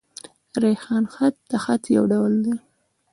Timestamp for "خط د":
1.13-1.51